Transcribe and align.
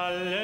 Halle 0.00 0.39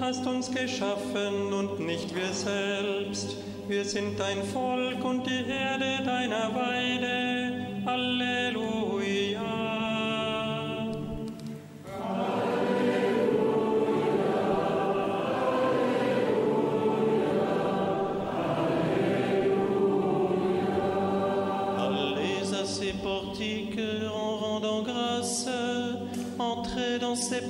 hast 0.00 0.26
uns 0.26 0.50
geschaffen 0.50 1.52
und 1.52 1.80
nicht 1.80 2.14
wir 2.14 2.32
selbst. 2.32 3.36
Wir 3.68 3.84
sind 3.84 4.18
dein 4.18 4.42
Volk 4.42 5.04
und 5.04 5.26
die 5.26 5.44
Herde 5.44 6.02
deiner 6.04 6.54
Weide. 6.54 7.66
Halleluja. 7.84 9.40
Allez 21.78 22.52
à 22.54 22.64
ses 22.64 22.94
portiques 23.02 23.78
en 24.12 24.36
rendant 24.36 24.82
grâce, 24.82 25.46
entrez 26.38 26.98
dans 26.98 27.16
ses 27.16 27.42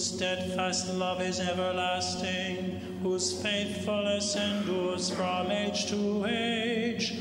whose 0.00 0.14
steadfast 0.14 0.94
love 0.94 1.20
is 1.20 1.40
everlasting, 1.40 2.80
whose 3.02 3.42
faithfulness 3.42 4.34
endures 4.34 5.10
from 5.10 5.50
age 5.50 5.90
to 5.90 6.24
age. 6.26 7.18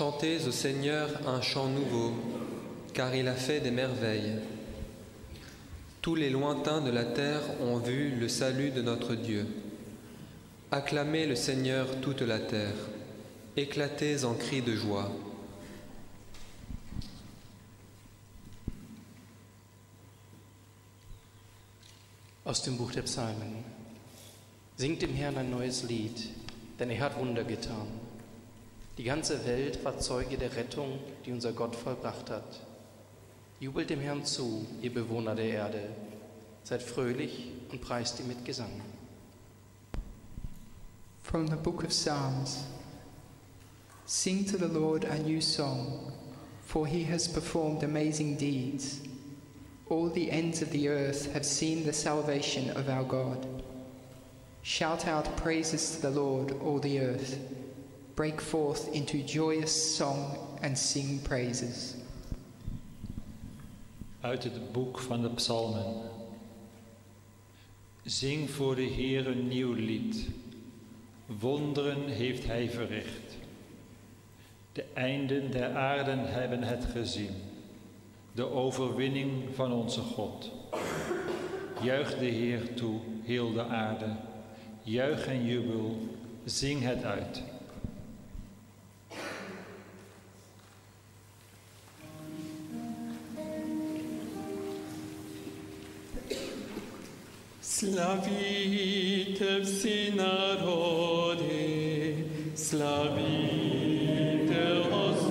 Chantez 0.00 0.46
au 0.46 0.50
Seigneur 0.50 1.10
un 1.28 1.42
chant 1.42 1.68
nouveau, 1.68 2.14
car 2.94 3.14
il 3.14 3.28
a 3.28 3.34
fait 3.34 3.60
des 3.60 3.70
merveilles. 3.70 4.38
Tous 6.00 6.14
les 6.14 6.30
lointains 6.30 6.80
de 6.80 6.88
la 6.88 7.04
terre 7.04 7.42
ont 7.60 7.76
vu 7.76 8.08
le 8.18 8.26
salut 8.26 8.70
de 8.70 8.80
notre 8.80 9.14
Dieu. 9.14 9.46
Acclamez 10.70 11.26
le 11.26 11.36
Seigneur 11.36 12.00
toute 12.00 12.22
la 12.22 12.38
terre, 12.38 12.72
éclatez 13.58 14.24
en 14.24 14.32
cris 14.32 14.62
de 14.62 14.74
joie. 14.74 15.12
Aus 22.46 22.62
dem 22.62 22.78
Buch 22.78 22.92
der 22.92 23.02
Psalmen. 23.02 23.62
Singt 24.78 25.02
dem 25.02 25.14
Herrn 25.14 25.36
ein 25.36 25.50
neues 25.50 25.82
Lied, 25.82 26.30
denn 26.78 26.88
er 26.88 27.00
hat 27.00 27.18
Wunder 27.18 27.44
getan. 27.44 27.99
Die 29.00 29.06
ganze 29.06 29.46
Welt 29.46 29.82
war 29.82 29.98
Zeuge 29.98 30.36
der 30.36 30.54
Rettung, 30.54 30.98
die 31.24 31.32
unser 31.32 31.52
Gott 31.52 31.74
vollbracht 31.74 32.28
hat. 32.28 32.60
Jubelt 33.58 33.88
dem 33.88 34.00
Herrn 34.00 34.26
zu, 34.26 34.66
ihr 34.82 34.92
Bewohner 34.92 35.34
der 35.34 35.46
Erde. 35.46 35.80
Seid 36.64 36.82
fröhlich 36.82 37.50
und 37.72 37.80
preist 37.80 38.20
ihn 38.20 38.28
mit 38.28 38.44
Gesang. 38.44 38.82
From 41.22 41.48
the 41.48 41.56
book 41.56 41.82
of 41.82 41.88
Psalms 41.88 42.64
Sing 44.04 44.44
to 44.44 44.58
the 44.58 44.70
Lord 44.70 45.06
a 45.06 45.16
new 45.16 45.40
song, 45.40 46.12
for 46.66 46.86
he 46.86 47.02
has 47.10 47.26
performed 47.26 47.82
amazing 47.82 48.36
deeds. 48.36 49.00
All 49.88 50.10
the 50.10 50.30
ends 50.30 50.60
of 50.60 50.72
the 50.72 50.90
earth 50.90 51.32
have 51.32 51.46
seen 51.46 51.86
the 51.86 51.94
salvation 51.94 52.68
of 52.76 52.90
our 52.90 53.04
God. 53.04 53.46
Shout 54.60 55.06
out 55.06 55.38
praises 55.38 55.96
to 55.96 56.02
the 56.02 56.10
Lord, 56.10 56.52
all 56.60 56.78
the 56.78 57.00
earth. 57.00 57.38
Break 58.20 58.40
forth 58.42 58.92
into 58.92 59.16
joyous 59.16 59.96
song 59.96 60.36
and 60.62 60.78
sing 60.78 61.22
praises. 61.22 61.94
uit 64.20 64.44
het 64.44 64.72
boek 64.72 64.98
van 64.98 65.22
de 65.22 65.30
Psalmen. 65.30 65.94
Zing 68.04 68.50
voor 68.50 68.74
de 68.74 68.82
Heer 68.82 69.26
een 69.26 69.48
nieuw 69.48 69.72
lied. 69.72 70.28
Wonderen 71.26 72.08
heeft 72.08 72.46
Hij 72.46 72.70
verricht. 72.70 73.36
De 74.72 74.84
einden 74.94 75.50
der 75.50 75.76
aarden 75.76 76.32
hebben 76.32 76.62
het 76.62 76.84
gezien. 76.84 77.34
De 78.32 78.50
overwinning 78.50 79.32
van 79.54 79.72
onze 79.72 80.00
God. 80.00 80.50
Juich 81.82 82.18
de 82.18 82.24
Heer 82.24 82.74
toe, 82.74 83.00
heel 83.22 83.52
de 83.52 83.64
aarde. 83.64 84.06
Juich 84.82 85.26
en 85.26 85.44
jubel, 85.44 85.98
zing 86.44 86.82
het 86.82 87.04
uit. 87.04 87.42
Slavite 97.80 99.60
vsi 99.62 100.12
narode, 100.14 101.56
slavite 102.54 104.12
os 104.92 105.29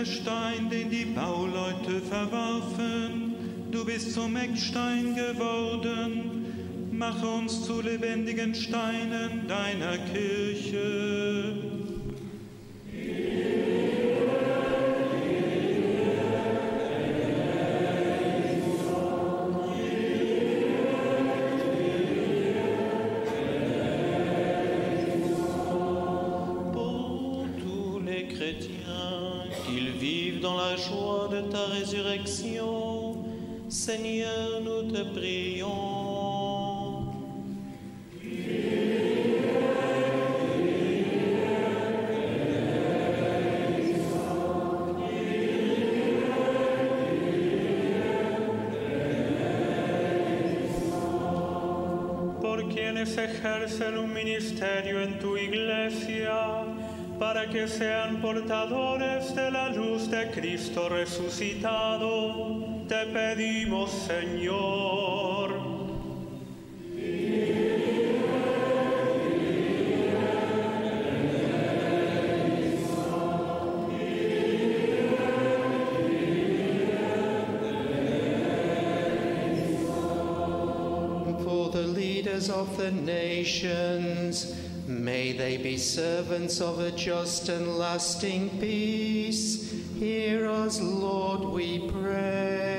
der 0.00 0.06
Stein, 0.06 0.70
den 0.70 0.88
die 0.88 1.04
Bauleute 1.04 2.00
verwarfen. 2.00 3.34
Du 3.70 3.84
bist 3.84 4.14
zum 4.14 4.34
Eckstein 4.36 5.14
geworden. 5.14 6.88
Mache 6.90 7.26
uns 7.26 7.66
zu 7.66 7.82
lebendigen 7.82 8.54
Steinen 8.54 9.46
deiner 9.46 9.98
Kirche. 9.98 11.59
Quienes 53.00 53.16
ejercen 53.16 53.96
un 53.96 54.12
ministerio 54.12 55.00
en 55.00 55.18
tu 55.18 55.34
iglesia, 55.34 56.64
para 57.18 57.48
que 57.48 57.66
sean 57.66 58.20
portadores 58.20 59.34
de 59.34 59.50
la 59.50 59.70
luz 59.70 60.10
de 60.10 60.30
Cristo 60.30 60.86
resucitado. 60.90 62.58
Te 62.88 63.06
pedimos, 63.06 63.90
Señor. 63.90 65.69
Of 82.50 82.76
the 82.76 82.90
nations, 82.90 84.54
may 84.86 85.32
they 85.32 85.56
be 85.56 85.76
servants 85.76 86.60
of 86.60 86.80
a 86.80 86.90
just 86.90 87.48
and 87.48 87.78
lasting 87.78 88.50
peace. 88.58 89.72
Hear 89.98 90.46
us, 90.46 90.80
Lord, 90.80 91.44
we 91.44 91.88
pray. 91.88 92.70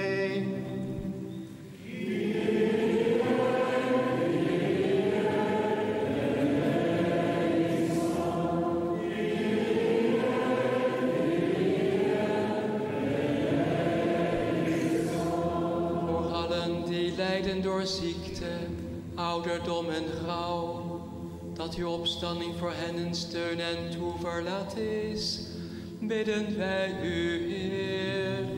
Voor 17.81 17.89
ouderdom 19.41 19.89
en 19.89 20.03
rouw, 20.25 21.01
dat 21.53 21.75
uw 21.75 21.87
opstanding 21.87 22.55
voor 22.57 22.71
hen 22.73 22.97
een 23.05 23.15
steun 23.15 23.59
en 23.59 23.89
toeverlaat 23.89 24.77
is, 24.77 25.39
bidden 25.99 26.57
wij 26.57 26.95
u, 27.03 27.53
Heer. 27.53 28.49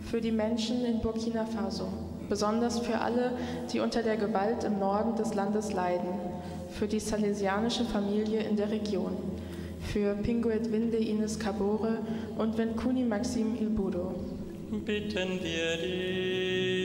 Für 0.00 0.20
die 0.20 0.32
Menschen 0.32 0.84
in 0.84 1.00
Burkina 1.00 1.46
Faso, 1.46 1.99
besonders 2.30 2.78
für 2.78 2.98
alle, 2.98 3.32
die 3.70 3.80
unter 3.80 4.02
der 4.02 4.16
Gewalt 4.16 4.64
im 4.64 4.78
Norden 4.78 5.16
des 5.16 5.34
Landes 5.34 5.74
leiden, 5.74 6.08
für 6.70 6.86
die 6.86 7.00
salesianische 7.00 7.84
Familie 7.84 8.40
in 8.40 8.56
der 8.56 8.70
Region, 8.70 9.14
für 9.92 10.14
Pinguet 10.14 10.72
Winde 10.72 10.96
Ines 10.96 11.38
Kabore 11.38 11.98
und 12.38 12.56
Venkuni 12.56 13.04
Maxim 13.04 13.58
Ilbudo. 13.60 14.14
Bitten 14.86 15.40
wir 15.42 15.76
dich. 15.76 16.79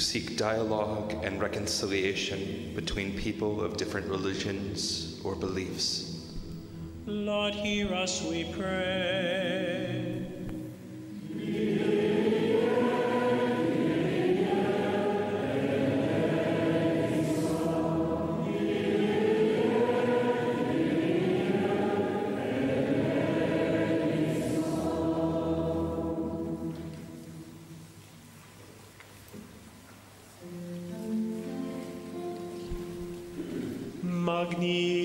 Seek 0.00 0.36
dialogue 0.36 1.14
and 1.22 1.40
reconciliation 1.40 2.72
between 2.74 3.16
people 3.16 3.62
of 3.62 3.76
different 3.76 4.08
religions 4.08 5.20
or 5.22 5.36
beliefs. 5.36 6.26
Lord, 7.06 7.54
hear 7.54 7.92
us, 7.94 8.22
we 8.22 8.44
pray. 8.52 9.79
Magnificat 34.50 34.99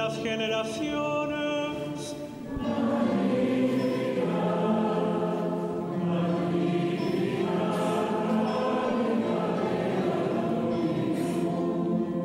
las 0.00 0.16
generaciones. 0.22 2.16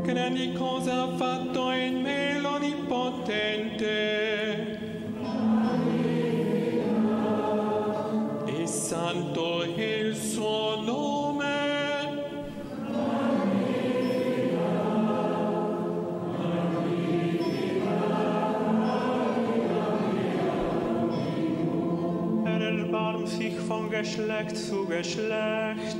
Grandi 0.05 0.53
cosa 0.53 1.03
ha 1.03 1.07
fatto 1.17 1.71
in 1.71 2.01
me 2.01 2.39
l'Onnipotente. 2.39 4.04
Geschlecht 24.01 24.57
zu 24.57 24.85
Geschlecht. 24.85 25.94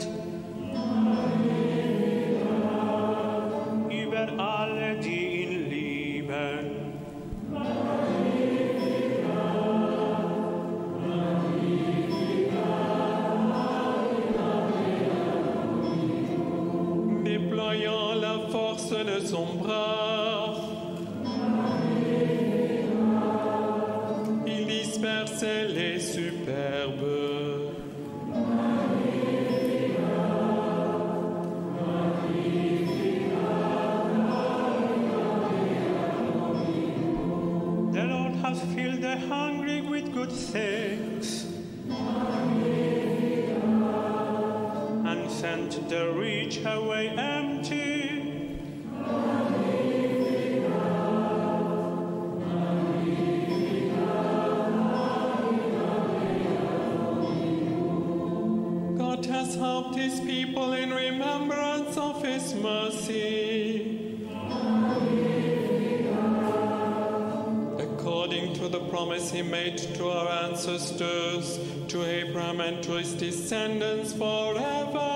Good 40.15 40.31
things. 40.31 41.43
and 45.05 45.29
sent 45.29 45.89
the 45.89 46.13
rich 46.15 46.63
away 46.63 47.09
empty. 47.09 47.84
Promise 68.95 69.29
he 69.29 69.41
made 69.41 69.77
to 69.77 70.07
our 70.07 70.45
ancestors, 70.45 71.59
to 71.89 72.05
Abraham 72.05 72.61
and 72.61 72.81
to 72.81 72.93
his 72.93 73.13
descendants 73.15 74.13
forever. 74.13 75.11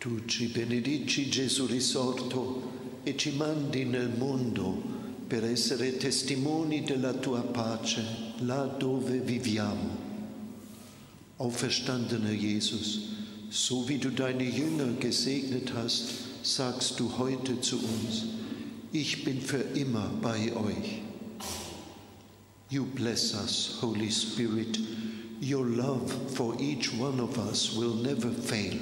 Tu 0.00 0.24
ci 0.26 0.48
benedici 0.48 1.28
Gesù 1.28 1.66
risorto 1.66 2.60
e 3.04 3.16
ci 3.16 3.36
mandi 3.36 3.84
nel 3.84 4.08
mondo 4.08 4.82
per 5.28 5.44
essere 5.44 5.96
testimoni 5.96 6.82
della 6.82 7.12
tua 7.12 7.40
pace 7.42 8.31
là 8.46 8.66
dove 8.78 9.20
viviamo. 9.24 9.90
Auferstandener 11.38 12.32
Jesus, 12.32 13.08
so 13.50 13.88
wie 13.88 13.98
du 13.98 14.10
deine 14.10 14.44
Jünger 14.44 14.92
gesegnet 15.00 15.72
hast, 15.74 16.10
sagst 16.42 17.00
du 17.00 17.18
heute 17.18 17.60
zu 17.60 17.78
uns, 17.78 18.26
ich 18.92 19.24
bin 19.24 19.40
für 19.40 19.62
immer 19.74 20.10
bei 20.20 20.54
euch. 20.54 21.02
You 22.70 22.84
bless 22.84 23.34
us, 23.34 23.78
Holy 23.80 24.10
Spirit. 24.10 24.78
Your 25.40 25.66
love 25.66 26.10
for 26.34 26.54
each 26.60 26.92
one 26.98 27.20
of 27.20 27.36
us 27.38 27.76
will 27.76 27.94
never 27.94 28.30
fail. 28.30 28.78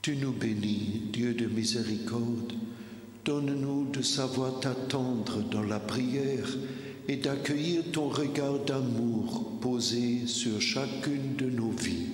Tu 0.00 0.16
nous 0.16 0.32
bénis, 0.32 1.10
Dieu 1.12 1.34
de 1.34 1.46
miséricorde. 1.46 2.54
Donne-nous 3.24 3.90
de 3.90 4.02
savoir 4.02 4.60
t'attendre 4.60 5.42
dans 5.50 5.62
la 5.62 5.80
prière 5.80 6.46
et 7.08 7.16
d'accueillir 7.16 7.82
ton 7.92 8.08
regard 8.08 8.58
d'amour 8.60 9.52
posé 9.60 10.26
sur 10.26 10.60
chacune 10.60 11.36
de 11.36 11.46
nos 11.46 11.70
vies. 11.70 12.13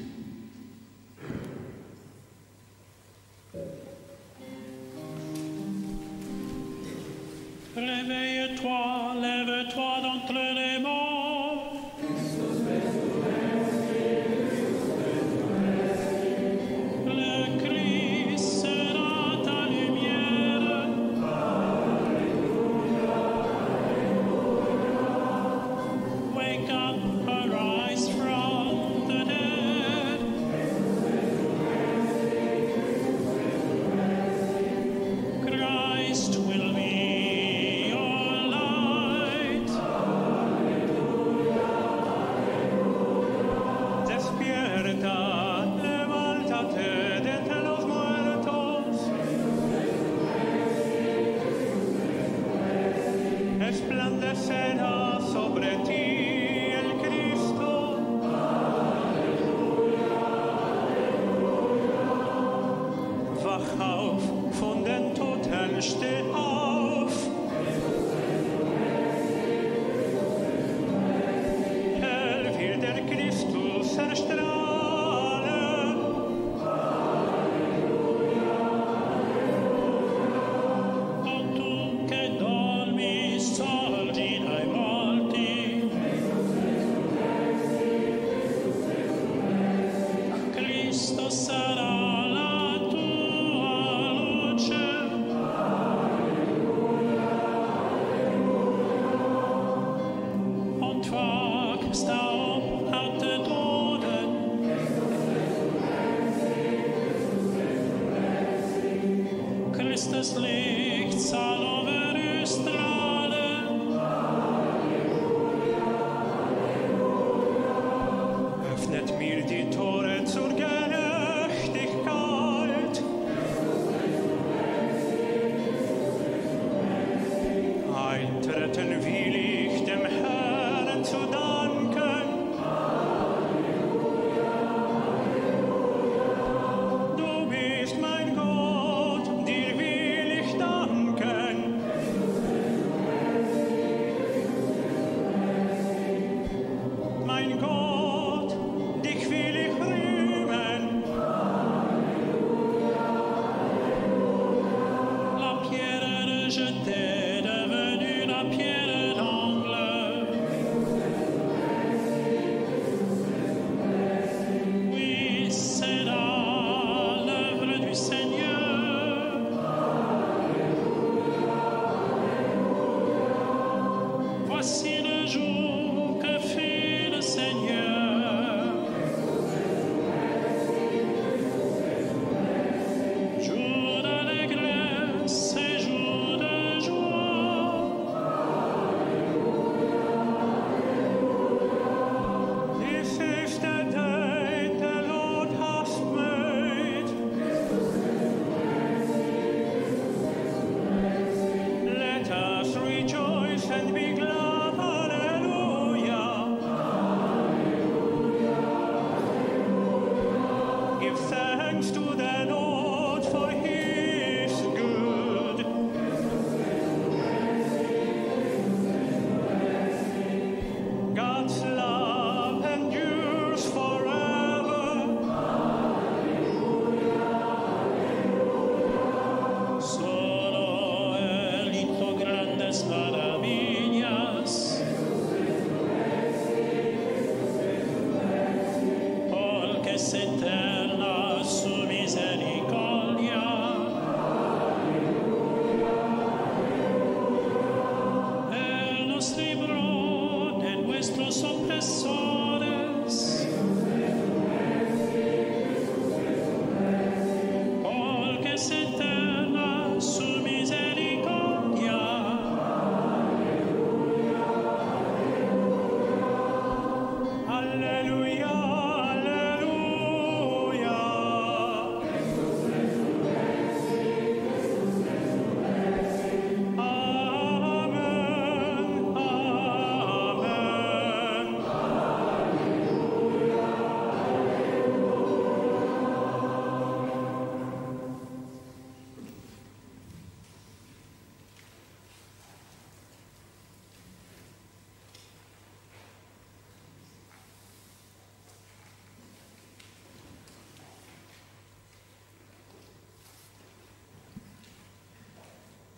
Nuestros 251.16 251.42
opresores. 251.44 252.49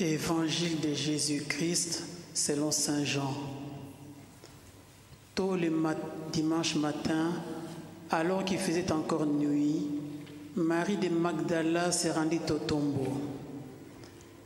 Évangile 0.03 0.81
de 0.81 0.95
Jésus-Christ 0.95 2.03
selon 2.35 2.73
Saint 2.73 3.05
Jean. 3.05 3.37
Tôt 5.37 5.55
le 5.55 5.71
dimanche 6.33 6.75
matin, 6.75 7.31
alors 8.11 8.45
qu'il 8.45 8.59
faisait 8.59 8.91
encore 8.91 9.27
nuit, 9.27 9.87
Marie 10.57 10.97
de 10.97 11.09
Magdala 11.09 11.93
se 11.93 12.09
rendit 12.09 12.41
au 12.51 12.59
tombeau. 12.59 13.13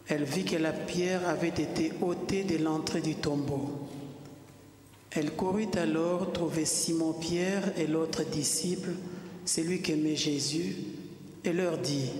Elle 0.08 0.24
vit 0.24 0.44
que 0.44 0.56
la 0.56 0.74
pierre 0.74 1.26
avait 1.26 1.48
été 1.48 1.90
ôtée 2.02 2.44
de 2.44 2.62
l'entrée 2.62 3.00
du 3.00 3.14
tombeau. 3.14 3.88
Elle 5.10 5.30
courut 5.30 5.70
alors 5.76 6.34
trouver 6.34 6.66
Simon-Pierre 6.66 7.72
et 7.78 7.86
l'autre 7.86 8.24
disciple, 8.24 8.90
celui 9.46 9.80
qu'aimait 9.80 10.16
Jésus, 10.16 10.76
et 11.44 11.54
leur 11.54 11.78
dit, 11.78 12.10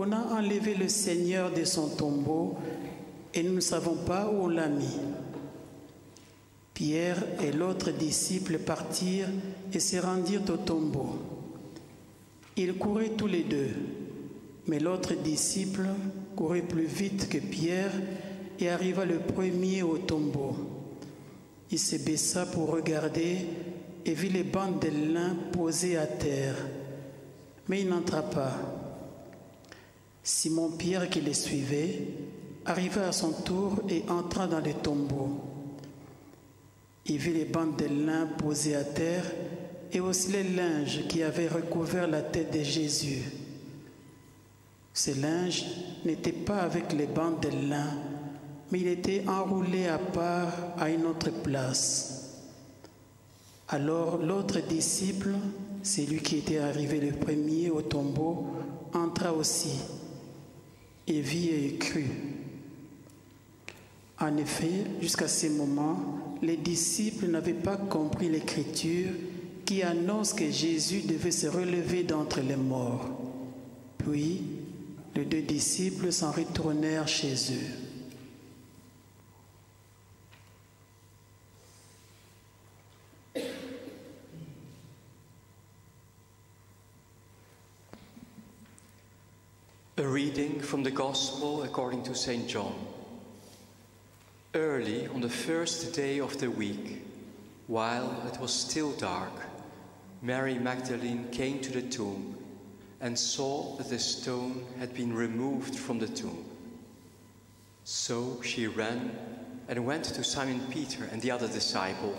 On 0.00 0.12
a 0.12 0.38
enlevé 0.38 0.76
le 0.76 0.88
Seigneur 0.88 1.50
de 1.50 1.64
son 1.64 1.88
tombeau 1.88 2.54
et 3.34 3.42
nous 3.42 3.54
ne 3.54 3.60
savons 3.60 3.96
pas 3.96 4.30
où 4.30 4.44
on 4.44 4.46
l'a 4.46 4.68
mis. 4.68 4.96
Pierre 6.72 7.20
et 7.42 7.50
l'autre 7.50 7.90
disciple 7.90 8.60
partirent 8.60 9.26
et 9.72 9.80
se 9.80 9.96
rendirent 9.96 10.48
au 10.50 10.56
tombeau. 10.56 11.16
Ils 12.56 12.74
couraient 12.74 13.16
tous 13.16 13.26
les 13.26 13.42
deux, 13.42 13.70
mais 14.68 14.78
l'autre 14.78 15.14
disciple 15.14 15.88
courait 16.36 16.62
plus 16.62 16.86
vite 16.86 17.28
que 17.28 17.38
Pierre 17.38 17.90
et 18.60 18.68
arriva 18.68 19.04
le 19.04 19.18
premier 19.18 19.82
au 19.82 19.98
tombeau. 19.98 20.54
Il 21.72 21.78
se 21.80 21.96
baissa 21.96 22.46
pour 22.46 22.70
regarder 22.70 23.38
et 24.06 24.14
vit 24.14 24.30
les 24.30 24.44
bandes 24.44 24.78
de 24.78 25.12
lin 25.12 25.34
posées 25.50 25.96
à 25.96 26.06
terre, 26.06 26.54
mais 27.66 27.80
il 27.80 27.88
n'entra 27.88 28.22
pas. 28.22 28.77
Simon-Pierre 30.28 31.08
qui 31.08 31.22
les 31.22 31.32
suivait 31.32 32.06
arriva 32.66 33.08
à 33.08 33.12
son 33.12 33.32
tour 33.32 33.80
et 33.88 34.04
entra 34.10 34.46
dans 34.46 34.60
le 34.60 34.74
tombeau. 34.74 35.40
Il 37.06 37.16
vit 37.16 37.32
les 37.32 37.46
bandes 37.46 37.76
de 37.76 37.86
lin 37.86 38.26
posées 38.36 38.76
à 38.76 38.84
terre 38.84 39.24
et 39.90 40.00
aussi 40.00 40.32
les 40.32 40.42
linges 40.42 41.06
qui 41.08 41.22
avaient 41.22 41.48
recouvert 41.48 42.06
la 42.06 42.20
tête 42.20 42.52
de 42.52 42.62
Jésus. 42.62 43.22
Ces 44.92 45.14
linges 45.14 45.64
n'étaient 46.04 46.32
pas 46.32 46.58
avec 46.58 46.92
les 46.92 47.06
bandes 47.06 47.40
de 47.40 47.66
lin, 47.66 47.94
mais 48.70 48.80
il 48.80 48.88
était 48.88 49.24
enroulé 49.26 49.86
à 49.86 49.96
part 49.96 50.52
à 50.76 50.90
une 50.90 51.06
autre 51.06 51.30
place. 51.30 52.34
Alors 53.68 54.18
l'autre 54.18 54.60
disciple, 54.60 55.30
celui 55.82 56.20
qui 56.20 56.36
était 56.36 56.58
arrivé 56.58 57.00
le 57.00 57.12
premier 57.12 57.70
au 57.70 57.80
tombeau, 57.80 58.48
entra 58.92 59.32
aussi 59.32 59.70
et 61.08 61.20
vit 61.20 61.48
et 61.50 61.76
crut. 61.78 62.06
En 64.20 64.36
effet, 64.36 64.84
jusqu'à 65.00 65.28
ce 65.28 65.46
moment, 65.46 66.36
les 66.42 66.56
disciples 66.56 67.26
n'avaient 67.26 67.52
pas 67.52 67.76
compris 67.76 68.28
l'écriture 68.28 69.10
qui 69.64 69.82
annonce 69.82 70.32
que 70.32 70.50
Jésus 70.50 71.02
devait 71.02 71.30
se 71.30 71.46
relever 71.46 72.02
d'entre 72.02 72.40
les 72.40 72.56
morts. 72.56 73.08
Puis, 73.98 74.42
les 75.14 75.24
deux 75.24 75.42
disciples 75.42 76.12
s'en 76.12 76.32
retournèrent 76.32 77.08
chez 77.08 77.34
eux. 77.52 77.87
Reading 90.28 90.60
from 90.60 90.82
the 90.82 90.90
Gospel 90.90 91.62
according 91.62 92.02
to 92.02 92.14
St. 92.14 92.46
John. 92.46 92.74
Early 94.52 95.06
on 95.06 95.22
the 95.22 95.30
first 95.30 95.94
day 95.94 96.20
of 96.20 96.38
the 96.38 96.50
week, 96.50 97.02
while 97.66 98.14
it 98.30 98.38
was 98.38 98.52
still 98.52 98.92
dark, 98.92 99.32
Mary 100.20 100.58
Magdalene 100.58 101.28
came 101.32 101.60
to 101.60 101.72
the 101.72 101.80
tomb 101.80 102.36
and 103.00 103.18
saw 103.18 103.76
that 103.76 103.88
the 103.88 103.98
stone 103.98 104.66
had 104.78 104.92
been 104.92 105.14
removed 105.14 105.74
from 105.74 105.98
the 105.98 106.08
tomb. 106.08 106.44
So 107.84 108.42
she 108.42 108.66
ran 108.66 109.16
and 109.66 109.86
went 109.86 110.04
to 110.04 110.22
Simon 110.22 110.60
Peter 110.68 111.08
and 111.10 111.22
the 111.22 111.30
other 111.30 111.48
disciple, 111.48 112.14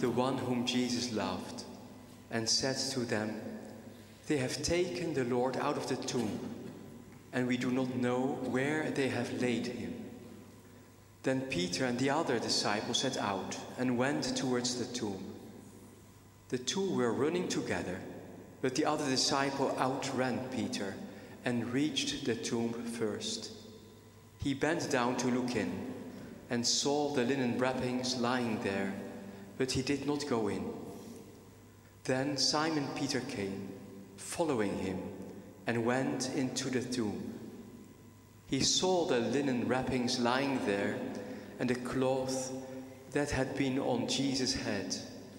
the 0.00 0.10
one 0.10 0.36
whom 0.36 0.66
Jesus 0.66 1.12
loved, 1.12 1.62
and 2.32 2.48
said 2.48 2.76
to 2.90 3.00
them, 3.00 3.40
They 4.26 4.38
have 4.38 4.64
taken 4.64 5.14
the 5.14 5.24
Lord 5.24 5.56
out 5.58 5.76
of 5.76 5.86
the 5.86 5.96
tomb, 5.96 6.55
and 7.36 7.46
we 7.46 7.58
do 7.58 7.70
not 7.70 7.94
know 7.96 8.38
where 8.44 8.90
they 8.90 9.08
have 9.08 9.42
laid 9.42 9.66
him. 9.66 9.94
Then 11.22 11.42
Peter 11.42 11.84
and 11.84 11.98
the 11.98 12.08
other 12.08 12.38
disciple 12.38 12.94
set 12.94 13.18
out 13.18 13.58
and 13.76 13.98
went 13.98 14.34
towards 14.34 14.76
the 14.76 14.86
tomb. 14.98 15.22
The 16.48 16.56
two 16.56 16.90
were 16.96 17.12
running 17.12 17.46
together, 17.46 18.00
but 18.62 18.74
the 18.74 18.86
other 18.86 19.04
disciple 19.04 19.76
outran 19.78 20.48
Peter 20.50 20.94
and 21.44 21.70
reached 21.74 22.24
the 22.24 22.34
tomb 22.34 22.72
first. 22.72 23.52
He 24.42 24.54
bent 24.54 24.90
down 24.90 25.18
to 25.18 25.26
look 25.26 25.56
in 25.56 25.92
and 26.48 26.66
saw 26.66 27.12
the 27.12 27.24
linen 27.24 27.58
wrappings 27.58 28.16
lying 28.16 28.62
there, 28.62 28.94
but 29.58 29.72
he 29.72 29.82
did 29.82 30.06
not 30.06 30.26
go 30.26 30.48
in. 30.48 30.64
Then 32.04 32.38
Simon 32.38 32.88
Peter 32.96 33.20
came, 33.20 33.68
following 34.16 34.78
him, 34.78 34.98
and 35.66 35.84
went 35.84 36.30
into 36.34 36.70
the 36.70 36.82
tomb. 36.82 37.34
He 38.48 38.60
saw 38.60 39.06
the 39.06 39.18
linen 39.18 39.66
wrappings 39.66 40.20
lying 40.20 40.64
there 40.66 40.98
and 41.58 41.68
the 41.68 41.74
cloth 41.74 42.52
that 43.12 43.30
had 43.30 43.56
been 43.56 43.78
on 43.78 44.08
Jesus' 44.08 44.54
head, 44.54 44.94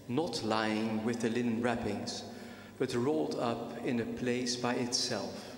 not 0.08 0.44
lying 0.44 1.04
with 1.06 1.22
the 1.22 1.30
linen 1.30 1.62
wrappings, 1.62 2.24
but 2.78 2.94
rolled 2.94 3.36
up 3.36 3.78
in 3.86 4.00
a 4.00 4.06
place 4.06 4.56
by 4.56 4.74
itself. 4.76 5.56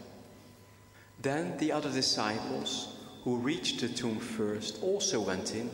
Then 1.22 1.58
the 1.58 1.72
other 1.72 1.92
disciples, 1.92 2.96
who 3.24 3.38
reached 3.38 3.82
the 3.82 3.90
tomb 3.90 4.20
first, 4.20 4.82
also 4.82 5.20
went 5.20 5.54
in, 5.54 5.70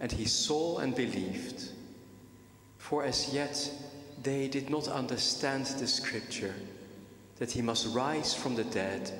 and 0.00 0.10
he 0.10 0.24
saw 0.24 0.78
and 0.78 0.94
believed. 0.94 1.70
For 2.78 3.04
as 3.04 3.32
yet 3.32 3.70
they 4.22 4.48
did 4.48 4.70
not 4.70 4.88
understand 4.88 5.66
the 5.66 5.86
scripture 5.86 6.54
that 7.38 7.52
he 7.52 7.62
must 7.62 7.94
rise 7.94 8.34
from 8.34 8.54
the 8.54 8.64
dead. 8.64 9.10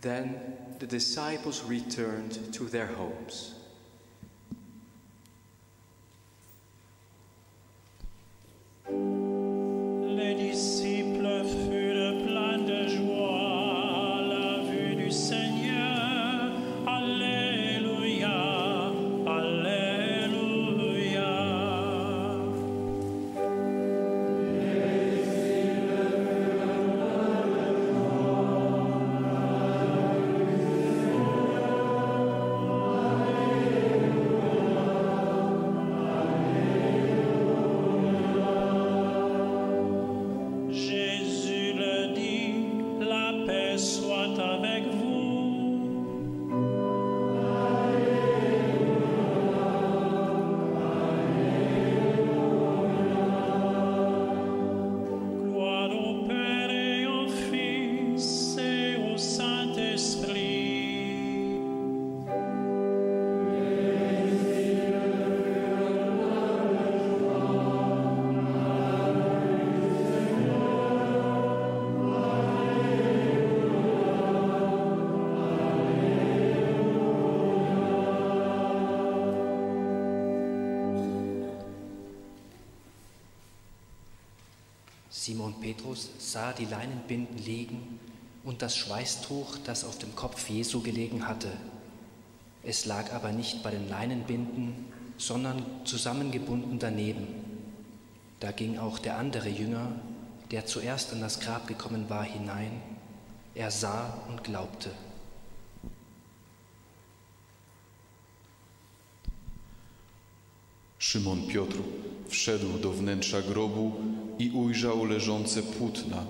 Then 0.00 0.54
the 0.78 0.86
disciples 0.86 1.64
returned 1.64 2.52
to 2.54 2.64
their 2.64 2.86
homes. 2.86 3.55
Simon 85.18 85.54
Petrus 85.60 86.10
sah 86.18 86.52
die 86.52 86.66
Leinenbinden 86.66 87.38
liegen 87.38 87.98
und 88.44 88.60
das 88.60 88.76
Schweißtuch, 88.76 89.56
das 89.64 89.84
auf 89.84 89.98
dem 89.98 90.14
Kopf 90.14 90.48
Jesu 90.50 90.82
gelegen 90.82 91.26
hatte. 91.26 91.48
Es 92.62 92.84
lag 92.84 93.12
aber 93.14 93.32
nicht 93.32 93.62
bei 93.62 93.70
den 93.70 93.88
Leinenbinden, 93.88 94.74
sondern 95.16 95.64
zusammengebunden 95.84 96.78
daneben. 96.78 97.26
Da 98.40 98.52
ging 98.52 98.78
auch 98.78 98.98
der 98.98 99.16
andere 99.16 99.48
Jünger, 99.48 99.90
der 100.50 100.66
zuerst 100.66 101.14
an 101.14 101.22
das 101.22 101.40
Grab 101.40 101.66
gekommen 101.66 102.10
war, 102.10 102.22
hinein. 102.22 102.82
Er 103.54 103.70
sah 103.70 104.22
und 104.28 104.44
glaubte. 104.44 104.90
Szymon 111.00 111.48
Piotr 111.48 111.78
wszedł 112.28 112.78
do 112.78 112.92
wnętrza 112.92 113.42
grobu 113.42 113.92
i 114.38 114.50
ujrzał 114.50 115.04
leżące 115.04 115.62
płótna 115.62 116.26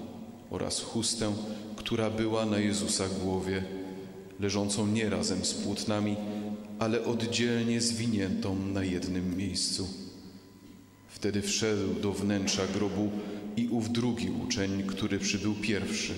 oraz 0.50 0.80
chustę, 0.80 1.32
która 1.76 2.10
była 2.10 2.46
na 2.46 2.58
Jezusa 2.58 3.04
głowie, 3.08 3.64
leżącą 4.40 4.86
nie 4.86 5.10
razem 5.10 5.44
z 5.44 5.54
płótnami, 5.54 6.16
ale 6.78 7.04
oddzielnie 7.04 7.80
zwiniętą 7.80 8.56
na 8.56 8.84
jednym 8.84 9.36
miejscu. 9.36 9.88
Wtedy 11.08 11.42
wszedł 11.42 12.00
do 12.02 12.12
wnętrza 12.12 12.62
grobu 12.66 13.10
i 13.56 13.68
ów 13.68 13.92
drugi 13.92 14.30
uczeń, 14.30 14.82
który 14.86 15.18
przybył 15.18 15.54
pierwszy. 15.54 16.14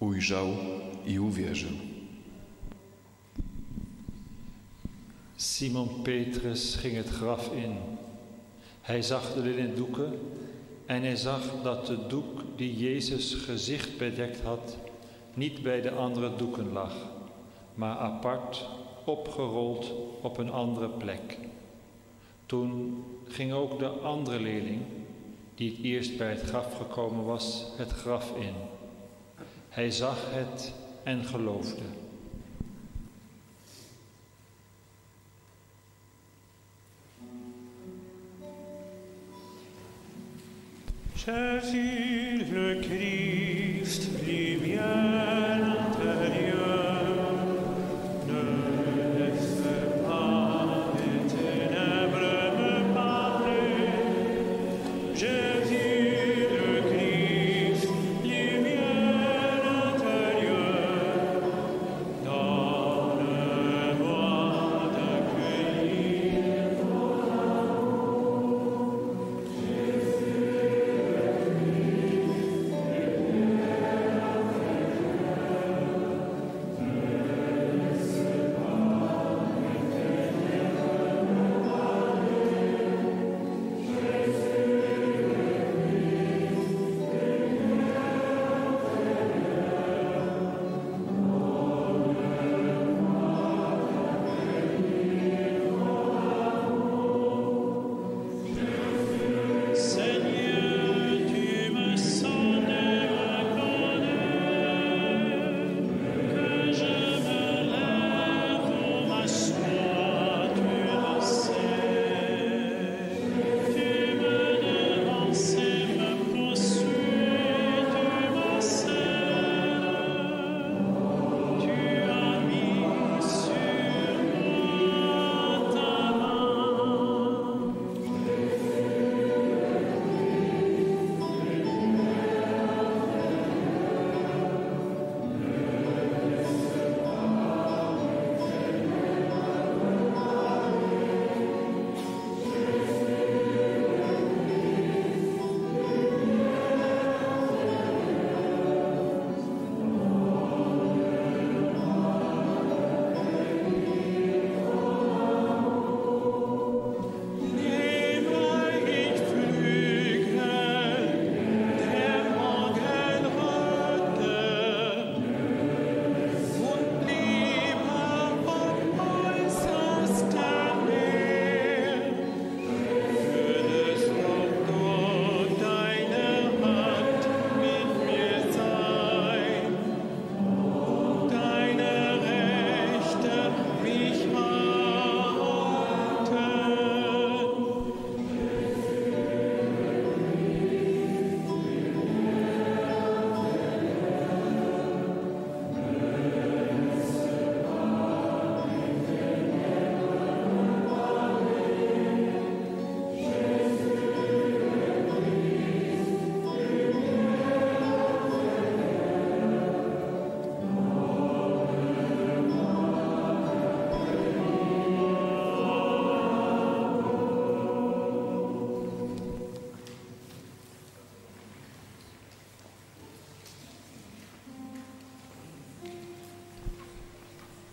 Ujrzał 0.00 0.46
i 1.06 1.18
uwierzył. 1.18 1.70
Simon 5.38 5.88
Petrus 6.04 6.78
ging 6.82 6.94
het 6.94 7.18
graf 7.18 7.50
in. 7.56 7.74
Hij 8.82 9.02
zag 9.02 9.22
de 9.34 9.42
linnen 9.42 9.74
doeken 9.76 10.12
en 10.90 11.02
hij 11.02 11.16
zag 11.16 11.42
dat 11.62 11.86
de 11.86 12.06
doek 12.06 12.42
die 12.56 12.76
Jezus 12.76 13.34
gezicht 13.34 13.98
bedekt 13.98 14.40
had, 14.40 14.76
niet 15.34 15.62
bij 15.62 15.80
de 15.80 15.90
andere 15.90 16.36
doeken 16.36 16.72
lag, 16.72 16.94
maar 17.74 17.96
apart 17.96 18.68
opgerold 19.04 19.92
op 20.20 20.38
een 20.38 20.50
andere 20.50 20.88
plek. 20.88 21.38
Toen 22.46 23.04
ging 23.28 23.52
ook 23.52 23.78
de 23.78 23.88
andere 23.88 24.40
leerling, 24.40 24.82
die 25.54 25.70
het 25.70 25.84
eerst 25.84 26.16
bij 26.16 26.30
het 26.30 26.42
graf 26.42 26.76
gekomen 26.76 27.24
was, 27.24 27.66
het 27.76 27.90
graf 27.90 28.32
in. 28.36 28.54
Hij 29.68 29.90
zag 29.90 30.18
het 30.30 30.72
en 31.02 31.24
geloofde. 31.24 31.82
Jésus 41.30 42.44
le 42.52 42.80
Christ, 42.80 43.19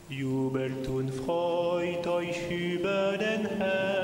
Jubelt 0.09 0.87
und 0.87 1.13
freut 1.13 2.07
euch 2.07 2.49
über 2.49 3.17
den 3.17 3.45
Herrn. 3.57 3.96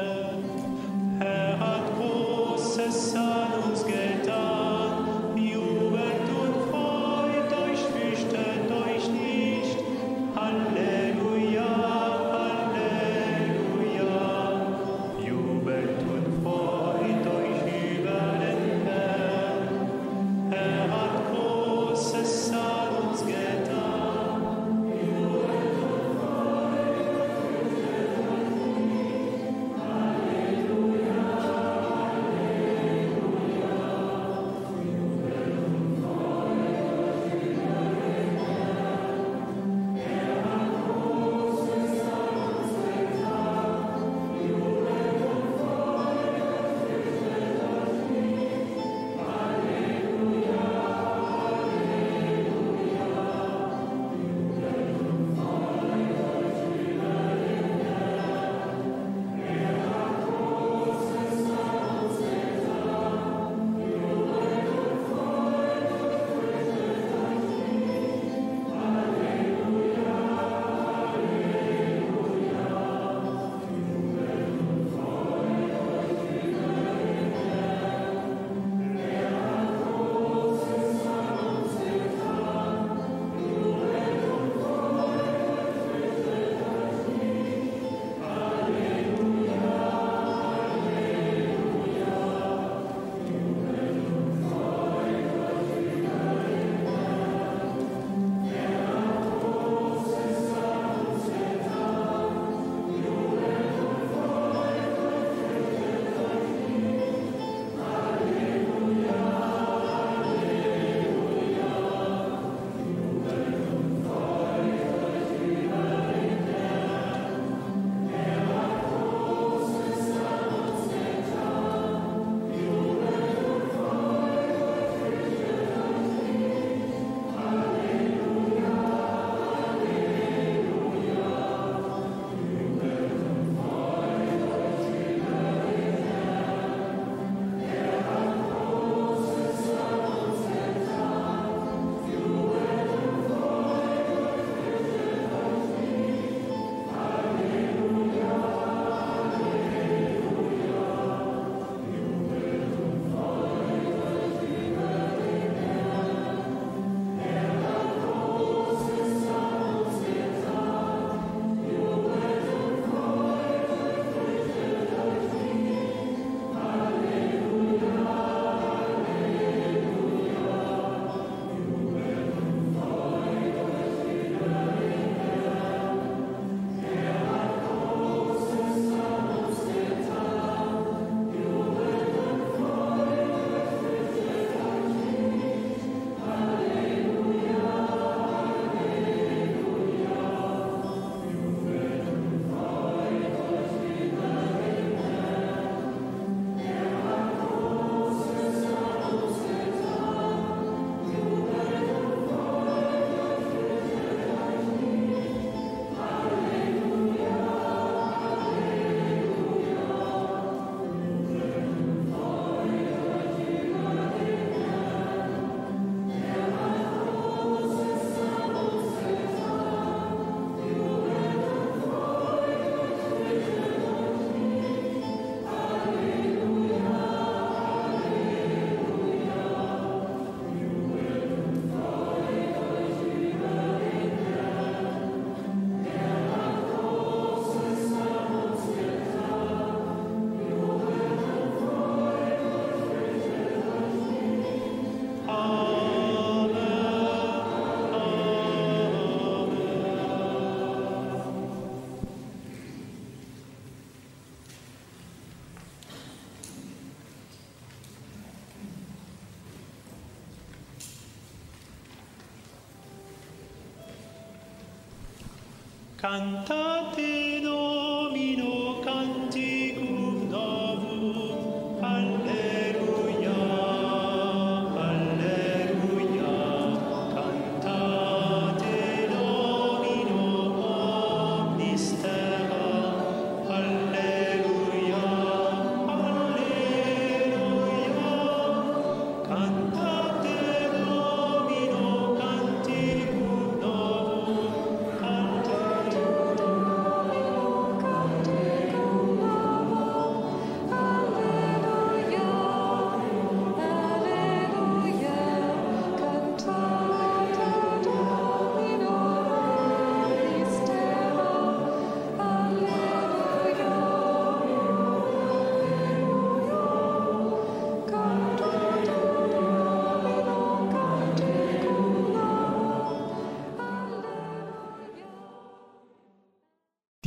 Cantate 266.04 267.13